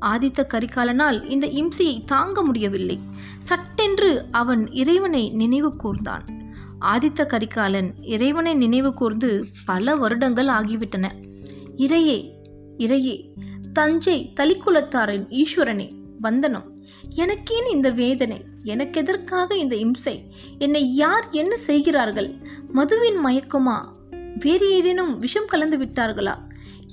ஆதித்த 0.00 0.46
கரிகாலனால் 0.54 1.30
இந்த 1.30 1.46
இம்சையை 1.46 2.04
தாங்க 2.04 2.42
முடியவில்லை. 2.42 3.00
சட்டென்று 3.38 4.24
அவன் 4.30 4.72
இறைவனை 4.72 5.28
நினைவு 5.28 5.74
கூர்ந்தான். 5.84 6.24
ஆதித்த 6.80 7.26
கரிகாலன் 7.26 7.94
இறைவனை 8.02 8.54
நினைவு 8.54 8.94
கூர்ந்து 8.94 9.46
பல 9.64 9.96
வருடங்கள் 9.96 10.46
ஆகிவிட்டன. 10.46 11.10
இறையே 11.76 12.31
இறையே 12.78 13.32
தஞ்சை 13.72 14.32
தலிக்குலத்தாரின் 14.40 15.26
ஈஸ்வரனே 15.28 15.90
வந்தனம். 16.20 16.76
எனக்கேன் 17.16 17.70
இந்த 17.70 17.90
வேதனை 17.90 18.44
எனக்கெதற்காக 18.64 19.54
இந்த 19.54 19.76
இம்சை? 19.76 20.32
என்னை 20.58 20.94
யார் 20.94 21.28
என்ன 21.30 21.56
செய்கிறார்கள்? 21.56 22.34
மதுவின் 22.72 23.24
மயக்கமா? 23.26 23.88
வேறு 24.38 24.70
ஏதேனும் 24.70 25.18
விஷம் 25.18 25.46
கலந்து 25.46 25.78
விட்டார்களா? 25.78 26.34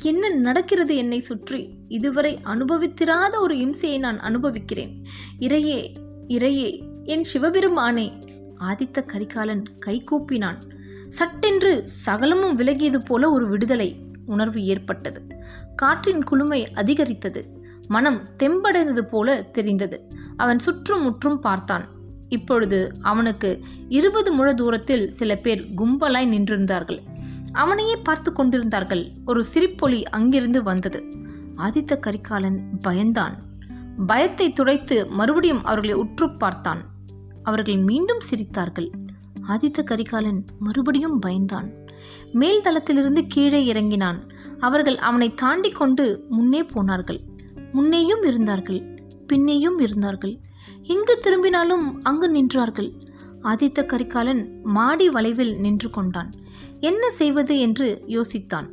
என்ன 0.04 0.30
நடக்கிறது 0.30 0.96
என்னை 0.96 1.20
சுற்றி? 1.20 1.74
இதுவரை 1.88 2.40
அனுபவித்திராத 2.44 3.40
ஒரு 3.40 3.56
இம்சையை 3.56 4.00
நான் 4.00 4.20
அனுபவிக்கிறேன். 4.20 5.04
இறையே 5.40 5.94
இறையே 6.28 6.82
என் 7.04 7.24
சிவபெருமானே 7.24 8.14
ஆதித்த 8.60 9.06
கரிகாலன் 9.06 9.64
கைகூப்பினான் 9.86 10.58
சட்டென்று 11.08 11.88
சகலமும் 11.88 12.58
விலகியது 12.58 13.06
போல 13.06 13.32
ஒரு 13.32 13.48
விடுதலை. 13.48 13.96
உணர்வு 14.30 14.60
ஏற்பட்டது. 14.64 15.22
காற்றின் 15.76 16.24
குளுமை 16.32 16.60
அதிகரித்தது. 16.74 17.42
மனம் 17.88 18.20
தெம்படைந்தது 18.44 19.04
போல 19.12 19.42
தெரிந்தது. 19.42 19.98
அவன் 20.36 20.60
சுற்றும் 20.60 21.04
முற்றும் 21.04 21.40
பார்த்தான். 21.40 21.86
இப்பொழுது 22.30 22.80
அவனுக்கு 23.02 23.50
இருபது 23.90 24.32
முழ 24.32 24.54
தூரத்தில் 24.54 25.06
சில 25.10 25.36
பேர் 25.36 25.62
கும்பலாய் 25.78 26.32
நின்றிருந்தார்கள். 26.34 27.00
அவனையே 27.54 27.96
பார்த்து 27.96 28.32
கொண்டிருந்தார்கள். 28.32 29.04
ஒரு 29.26 29.44
சிரிப்பொலி 29.54 30.04
அங்கிருந்து 30.04 30.62
வந்தது. 30.64 31.00
ஆதித்த 31.58 32.00
கரிகாலன் 32.00 32.60
பயந்தான். 32.88 33.36
பயத்தை 34.06 34.52
துடைத்து 34.52 35.08
மறுபடியும் 35.08 35.64
அவர்களை 35.64 35.96
உற்று 35.96 36.28
பார்த்தான். 36.36 36.82
அவர்கள் 37.44 37.78
மீண்டும் 37.78 38.22
சிரித்தார்கள். 38.30 38.90
ஆதித்த 39.48 39.84
கரிகாலன் 39.84 40.46
மறுபடியும் 40.60 41.18
பயந்தான். 41.26 41.70
மேல் 42.32 42.62
தளத்திலிருந்து 42.62 43.28
கீழே 43.28 43.66
இறங்கினான். 43.66 44.30
அவர்கள் 44.60 44.98
அவனை 44.98 45.34
தாண்டி 45.34 45.70
கொண்டு 45.70 46.26
முன்னே 46.30 46.64
போனார்கள். 46.64 47.20
முன்னேயும் 47.74 48.26
இருந்தார்கள் 48.26 48.82
பின்னேயும் 49.28 49.82
இருந்தார்கள். 49.82 50.40
எங்கு 50.84 51.18
திரும்பினாலும் 51.18 52.04
அங்கு 52.04 52.28
நின்றார்கள். 52.30 52.92
ஆதித்த 53.44 53.86
கரிகாலன் 53.86 54.60
மாடி 54.64 55.10
வளைவில் 55.10 55.60
நின்று 55.60 55.90
கொண்டான். 55.90 56.32
என்ன 56.80 57.10
செய்வது 57.10 57.60
என்று 57.60 58.04
யோசித்தான். 58.06 58.68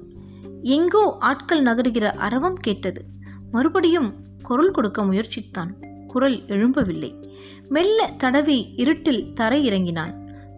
எங்கோ 0.63 1.17
ஆட்கள் 1.21 1.63
நகருகிற 1.63 2.05
அரவம் 2.05 2.55
கேட்டது. 2.55 3.05
மறுபடியும் 3.51 4.15
குரல் 4.43 4.71
கொடுக்க 4.71 5.05
முயற்சித்தான். 5.05 5.71
குரல் 6.07 6.39
எழும்பவில்லை. 6.45 7.25
மெல்ல 7.69 8.15
தடவி 8.19 8.73
இருட்டில் 8.77 9.33
தரை 9.33 9.65
இறங்கினான் 9.65 10.15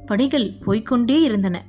படிகள் 0.06 0.52
போய்கொண்டே 0.66 1.20
இருந்தன. 1.20 1.64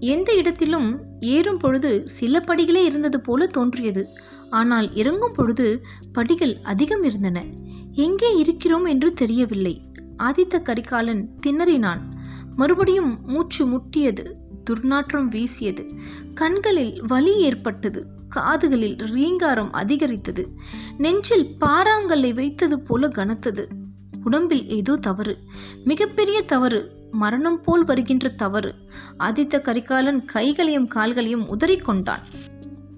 எந்த 0.00 0.34
இடத்திலும் 0.34 1.00
ஏறும் 1.20 1.56
பொழுது 1.56 2.08
சில 2.08 2.40
படிகளே 2.40 2.84
இருந்தது 2.84 3.20
போல 3.20 3.46
தோன்றியது. 3.46 4.08
ஆனால் 4.50 4.94
இறங்கும் 4.94 5.32
பொழுது 5.32 5.82
படிகள் 6.12 6.56
அதிகம் 6.62 7.02
இருந்தன. 7.02 7.44
எங்கே 7.92 8.36
இருக்கிறோம் 8.36 8.84
என்று 8.84 9.12
தெரியவில்லை. 9.12 9.82
ஆதித்த 10.22 10.62
கரிகாலன் 10.62 11.30
திணறினான். 11.46 12.00
மறுபடியும் 12.56 13.20
மூச்சு 13.26 13.66
முட்டியது 13.66 14.32
துர்நாற்றம் 14.70 15.28
வீசியது 15.28 15.86
கண்களில் 16.34 17.02
வலி 17.02 17.36
ஏற்பட்டது 17.36 18.06
காதுகளில் 18.28 18.96
ரீங்காரம் 18.96 19.72
அதிகரித்தது 19.72 20.48
நெஞ்சில் 20.98 21.56
பாறாங்கல்லை 21.60 22.34
வைத்தது 22.34 22.80
போல 22.80 23.08
கனத்தது. 23.08 23.66
உடம்பில் 24.24 24.68
ஏதோ 24.68 24.96
தவறு 24.96 25.38
மிகப்பெரிய 25.84 26.42
தவறு 26.42 26.92
மரணம் 27.20 27.60
போல் 27.60 27.84
வருகின்ற 27.84 28.28
தவறு. 28.42 28.70
ஆதித்த 29.18 29.60
கரிகாலன் 29.60 30.20
கைகளையும் 30.24 30.88
கால்களையும் 30.94 31.46
உதறிக்கொண்டான். 31.54 32.24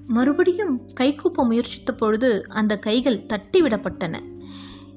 மறுபடியும் 0.06 0.74
கைகூப்ப 1.00 1.44
முயற்சித்த 1.44 1.90
பொழுது 1.92 2.30
அந்த 2.50 2.76
கைகள் 2.78 3.24
தட்டிவிடப்பட்டன. 3.32 4.14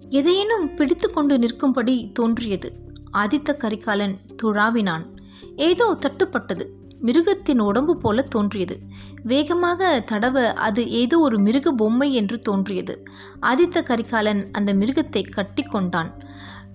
எதையேனும் 0.09 0.67
பிடித்து 0.75 1.07
கொண்டு 1.09 1.35
நிற்கும்படி 1.39 1.95
தோன்றியது. 2.13 2.69
ஆதித்த 3.13 3.49
கரிகாலன் 3.55 4.15
துழாவினான். 4.43 5.05
ஏதோ 5.55 5.87
தட்டுப்பட்டது. 6.05 6.65
மிருகத்தின் 6.99 7.59
உடம்பு 7.59 7.93
போல 7.97 8.21
தோன்றியது. 8.33 8.75
வேகமாக 9.23 9.79
தடவ 10.11 10.43
அது 10.67 10.81
ஏதோ 11.03 11.15
ஒரு 11.19 11.37
மிருக 11.39 11.71
பொம்மை 11.71 12.09
என்று 12.13 12.37
தோன்றியது. 12.39 12.95
ஆதித்த 13.41 13.83
கரிகாலன் 13.83 14.41
அந்த 14.51 14.73
மிருகத்தை 14.73 15.23
கட்டி 15.29 15.63
கொண்டான் 15.63 16.11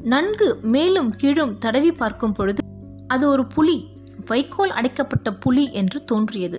நன்கு 0.07 0.59
மேலும் 0.63 1.11
கீழும் 1.11 1.59
தடவி 1.59 1.93
பார்க்கும் 1.93 2.33
பொழுது 2.33 2.63
அது 3.07 3.29
ஒரு 3.29 3.47
புலி 3.47 3.87
வைக்கோல் 4.27 4.71
அடைக்கப்பட்ட 4.71 5.35
புலி 5.35 5.73
என்று 5.73 6.05
தோன்றியது. 6.05 6.59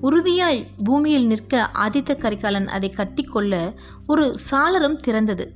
உறுதியாய் 0.00 0.66
பூமியில் 0.84 1.26
நிற்க 1.26 1.70
ஆதித்த 1.74 2.16
கரிகாலன் 2.18 2.68
அதை 2.68 2.92
கட்டிக்கொள்ள 2.96 3.74
ஒரு 4.06 4.34
சாளரம் 4.50 4.98
திறந்தது. 5.06 5.46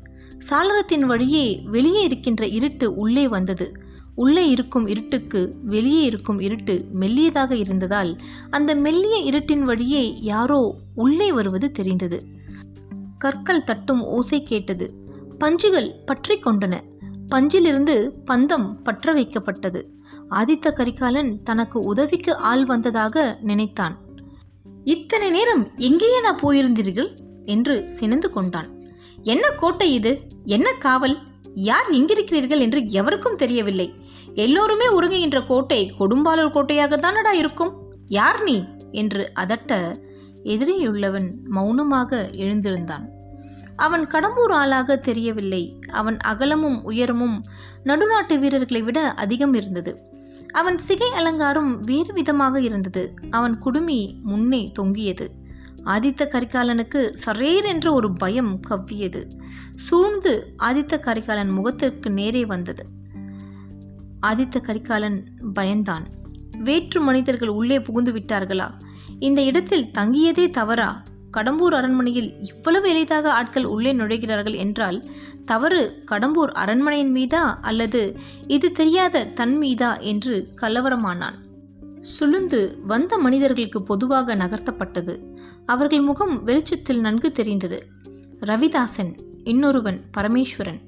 சாளரத்தின் 0.50 1.04
வழியே 1.04 1.62
வெளியே 1.66 2.04
இருக்கின்ற 2.04 2.46
இருட்டு 2.46 2.94
உள்ளே 2.94 3.28
வந்தது. 3.28 3.72
உள்ளே 4.14 4.48
இருக்கும் 4.48 4.86
இருட்டுக்கு 4.86 5.54
வெளியே 5.62 6.02
இருக்கும் 6.04 6.40
இருட்டு 6.40 6.88
மெல்லியதாக 7.00 7.52
இருந்ததால் 7.52 8.16
அந்த 8.50 8.74
மெல்லிய 8.74 9.16
இருட்டின் 9.30 9.62
வழியே 9.62 10.22
யாரோ 10.22 10.74
உள்ளே 10.94 11.32
வருவது 11.32 11.70
தெரிந்தது. 11.70 12.24
கற்கள் 13.18 13.64
தட்டும் 13.64 14.02
ஓசை 14.02 14.42
கேட்டது. 14.42 15.04
பஞ்சுகள் 15.44 15.90
பற்றி 16.06 16.40
கொண்டன. 16.40 16.94
பஞ்சிலிருந்து 17.28 18.10
பந்தம் 18.26 18.74
பற்ற 18.82 19.14
வைக்கப்பட்டது 19.14 19.84
ஆதித்த 20.30 20.72
கரிகாலன் 20.72 21.42
தனக்கு 21.42 21.80
உதவிக்கு 21.80 22.36
ஆள் 22.36 22.64
வந்ததாக 22.64 23.38
நினைத்தான். 23.40 23.98
இத்தனை 24.84 25.30
நேரம் 25.30 25.70
எங்கேயே 25.76 26.20
நான் 26.20 26.38
போயிருந்தீர்கள்? 26.42 27.16
என்று 27.44 27.90
சினந்து 27.90 28.30
கொண்டான். 28.30 28.92
என்ன 29.22 29.50
கோட்டை 29.50 29.94
இது? 29.94 30.20
என்ன 30.44 30.72
காவல்? 30.72 31.18
யார் 31.54 31.90
எங்கிருக்கிறீர்கள் 31.90 32.58
என்று 32.58 32.86
எவருக்கும் 32.86 33.36
தெரியவில்லை. 33.36 33.94
எல்லோருமே 34.32 34.86
உறங்குகின்ற 34.86 35.46
கோட்டை 35.46 35.92
கொடும்பாளூர் 35.98 36.52
கோட்டையாகத்தானடா 36.52 37.32
இருக்கும்? 37.32 37.94
யார் 38.06 38.42
நீ? 38.42 38.64
என்று 38.90 39.32
அதட்ட 39.34 39.94
எதிரேயுள்ளவன் 40.44 41.30
மௌனமாக 41.44 42.30
எழுந்திருந்தான். 42.32 43.14
அவன் 43.76 44.06
கடம்பூர் 44.06 44.52
ஆளாக 44.52 44.96
தெரியவில்லை. 44.96 45.78
அவன் 45.92 46.16
அகலமும் 46.16 46.84
உயரமும் 46.84 47.42
நடுநாட்டு 47.84 48.38
வீரர்களை 48.38 48.82
விட 48.82 49.12
அதிகம் 49.12 49.54
இருந்தது. 49.54 50.00
அவன் 50.52 50.78
சிகை 50.78 51.10
அலங்காரம் 51.10 51.80
வேறு 51.80 52.12
விதமாக 52.12 52.60
இருந்தது. 52.60 53.14
அவன் 53.30 53.58
குடுமி 53.58 54.18
முன்னே 54.22 54.70
தொங்கியது. 54.72 55.30
ஆதித்த 55.84 56.26
கரிகாலனுக்கு 56.26 57.14
சரேர் 57.26 57.64
என்ற 57.64 57.92
ஒரு 57.92 58.12
பயம் 58.12 58.60
கவ்வியது. 58.68 59.24
சூழ்ந்து 59.74 60.54
ஆதித்த 60.62 60.98
கரிகாலன் 60.98 61.48
முகத்திற்கு 61.48 62.10
நேரே 62.10 62.44
வந்தது. 62.44 62.86
ஆதித்த 64.26 64.60
கரிகாலன் 64.60 65.24
பயந்தான். 65.60 66.04
வேற்று 66.58 67.00
மனிதர்கள் 67.00 67.48
உள்ளே 67.48 67.80
புகுந்து 67.80 68.12
விட்டார்களா? 68.12 68.70
இந்த 69.18 69.42
இடத்தில் 69.42 69.90
தங்கியதே 69.98 70.50
தவறா? 70.50 71.02
கடம்பூர் 71.36 71.74
அரண்மனையில் 71.74 72.34
இவ்வளவு 72.42 72.88
எளிதாக 72.88 73.32
ஆட்கள் 73.32 73.64
உள்ளே 73.64 73.92
நுழைகிறார்கள் 73.92 74.56
என்றால் 74.56 75.04
தவறு 75.44 76.04
கடம்பூர் 76.10 76.52
அரண்மனையின் 76.52 77.14
மீதா 77.14 77.58
அல்லது 77.60 78.16
இது 78.46 78.72
தெரியாத 78.72 79.26
தன் 79.26 79.60
மீதா 79.60 80.00
என்று 80.00 80.48
கலவரமானான். 80.60 81.34
சுளுந்து 82.20 82.76
வந்த 82.86 83.18
மனிதர்களுக்கு 83.18 83.82
பொதுவாக 83.82 84.34
நகர்த்தப்பட்டது. 84.34 85.14
அவர்கள் 85.66 86.00
முகம் 86.00 86.42
வெளிச்சத்தில் 86.42 87.00
நன்கு 87.00 87.32
தெரிந்தது. 87.32 87.86
ரவிதாசன் 88.40 89.12
இன்னொருவன் 89.44 90.00
பரமேஸ்வரன். 90.16 90.80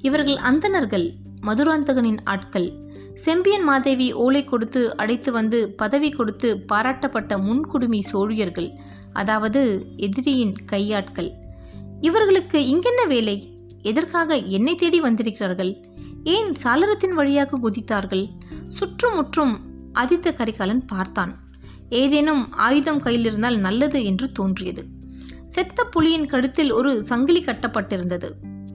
இவர்கள் 0.00 0.36
அந்தணர்கள் 0.36 1.12
மதுராந்தகனின் 1.42 2.18
ஆட்கள் 2.24 2.68
செம்பியன் 3.14 3.62
மாதேவி 3.62 4.12
ஓலை 4.12 4.44
கொடுத்து 4.44 4.96
அடைத்து 4.96 5.32
வந்து 5.32 5.70
பதவி 5.70 6.10
கொடுத்து 6.10 6.64
பாராட்டப்பட்ட 6.72 7.36
முன்குடுமி 7.36 8.00
சோழியர்கள் 8.12 8.76
அதாவது 9.12 9.86
எதிரியின் 9.96 10.54
கையாட்கள். 10.72 11.32
இவர்களுக்கு 12.00 12.58
இங்கென்ன 12.60 13.06
வேலை? 13.06 13.66
எதற்காக 13.82 14.36
என்னை 14.36 14.74
தேடி 14.74 15.00
வந்திருக்கிறார்கள்? 15.00 15.84
ஏன் 16.24 16.52
சாளரத்தின் 16.64 17.10
வழியாக 17.10 17.58
குதித்தார்கள்? 17.58 18.24
சுற்றுமுற்றும் 18.68 19.60
ஆதித்த 19.94 20.32
கரிகாலன் 20.32 20.84
பார்த்தான். 20.84 21.38
ஏதேனும் 21.88 22.52
ஆயுதம் 22.52 23.00
கையில் 23.00 23.24
இருந்தால் 23.24 23.56
நல்லது 23.56 24.04
என்று 24.04 24.32
தோன்றியது. 24.32 24.86
செத்த 25.44 25.86
புலியின் 25.96 26.26
கழுத்தில் 26.26 26.70
ஒரு 26.70 27.02
சங்கிலி 27.02 27.44
கட்டப்பட்டிருந்தது. 27.44 28.30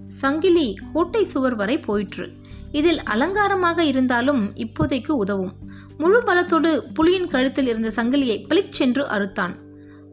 சங்கிலி 0.07 0.77
கோட்டை 0.93 1.23
சுவர் 1.23 1.55
வரை 1.55 1.79
போயிற்று. 1.79 2.38
இதில் 2.71 3.03
அலங்காரமாக 3.03 3.83
இருந்தாலும் 3.83 4.53
இப்போதைக்கு 4.53 5.11
உதவும். 5.11 5.53
முழு 5.97 6.19
பலத்தோடு 6.19 6.83
புலியின் 6.99 7.27
கழுத்தில் 7.27 7.67
இருந்த 7.67 7.91
சங்கிலியை 7.95 8.47
பளிச்சென்று 8.47 9.03
அறுத்தான். 9.03 9.55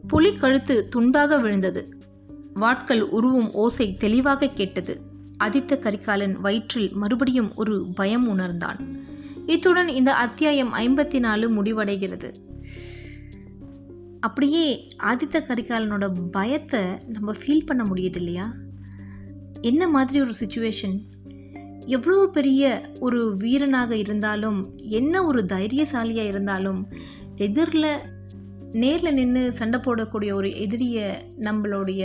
புலி 0.07 0.35
கழுத்து 0.35 0.89
துண்டாக 0.95 1.41
விழுந்தது. 1.41 1.97
வாட்கள் 2.55 3.01
உருவும் 3.01 3.51
ஓசை 3.51 3.95
தெளிவாக 3.95 4.47
கேட்டது. 4.47 5.01
ஆதித்த 5.43 5.79
கரிகாலன் 5.79 6.39
வயிற்றில் 6.41 6.93
மறுபடியும் 6.93 7.55
ஒரு 7.55 7.87
பயம் 7.95 8.27
உணர்ந்தான். 8.27 9.01
இத்துடன் 9.45 9.87
இந்த 9.87 10.15
அத்தியாயம் 10.15 10.73
ஐம்பத்தி 10.73 11.19
நாலு 11.19 11.63
முடிவடைகிறது. 11.63 12.33
அப்படியே 14.19 14.87
ஆதித்த 15.03 15.33
கரிகாலனோட 15.33 16.11
பயத்தை 16.31 16.81
நம்ம 17.07 17.31
ஃபீல் 17.31 17.65
பண்ண 17.65 17.83
முடியுது 17.83 18.15
இல்லையா? 18.15 18.53
என்ன 19.61 19.87
மாதிரி 19.87 20.21
ஒரு 20.21 20.33
சுச்சுவேஷன் 20.39 20.99
எவ்வளோ 21.87 22.21
பெரிய 22.27 22.61
ஒரு 22.99 23.19
வீரனாக 23.37 23.91
இருந்தாலும் 23.95 24.59
என்ன 24.99 25.23
ஒரு 25.23 25.41
தைரியசாலியாக 25.45 26.31
இருந்தாலும் 26.31 26.81
எதிரில் 27.35 27.91
நேரில் 28.71 29.13
நின்று 29.13 29.43
சண்டை 29.51 29.79
போடக்கூடிய 29.79 30.31
ஒரு 30.33 30.49
எதிரியை 30.59 31.07
நம்மளுடைய 31.39 32.01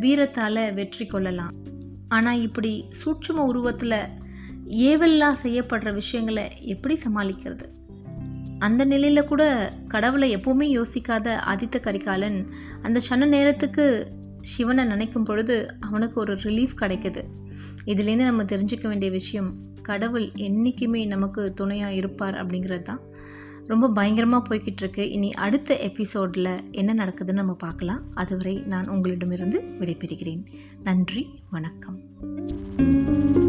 வீரத்தால் 0.00 0.74
வெற்றி 0.74 1.06
கொள்ளலாம். 1.06 1.54
ஆனால் 2.08 2.40
இப்படி 2.40 2.72
சூட்சும 2.90 3.44
உருவத்தில் 3.44 3.98
ஏவல்லாம் 4.88 5.40
செய்யப்படுற 5.42 5.92
விஷயங்களை 5.92 6.44
எப்படி 6.64 6.94
சமாளிக்கிறது? 7.06 7.66
அந்த 8.58 8.82
நிலையில் 8.84 9.24
கூட 9.24 9.42
கடவுளை 9.86 10.28
எப்போவுமே 10.36 10.66
யோசிக்காத 10.78 11.34
ஆதித்த 11.52 11.80
கரிகாலன் 11.80 12.38
அந்த 12.82 12.98
சன 12.98 13.26
நேரத்துக்கு 13.26 13.86
சிவனை 14.40 14.84
நினைக்கும் 14.84 15.24
பொழுது 15.24 15.56
அவனுக்கு 15.80 16.16
ஒரு 16.20 16.34
ரிலீஃப் 16.34 16.80
கிடைக்குது. 16.80 17.22
இதுலேருந்து 17.84 18.28
நம்ம 18.30 18.42
தெரிஞ்சுக்க 18.42 18.88
வேண்டிய 18.88 19.10
விஷயம் 19.10 19.50
கடவுள் 19.82 20.32
என்றைக்குமே 20.34 21.04
நமக்கு 21.04 21.52
துணையாக 21.52 21.92
இருப்பார் 21.92 22.46
அப்படிங்கிறது 22.46 22.82
தான். 22.82 23.00
ரொம்ப 23.64 23.90
பயங்கரமாக 23.90 24.42
போய்கிட்டு 24.48 24.76
இருக்கு. 24.76 25.10
இனி 25.10 25.32
அடுத்த 25.32 25.78
எபிசோடில் 25.78 26.72
என்ன 26.72 27.04
நடக்குதுன்னு 27.04 27.32
நம்ம 27.32 27.54
பார்க்கலாம். 27.54 28.02
அதுவரை 28.14 28.62
நான் 28.66 28.88
உங்களிடமிருந்து 28.88 29.60
விடைபெறுகிறேன். 29.60 30.44
நன்றி 30.82 31.28
வணக்கம். 31.50 33.44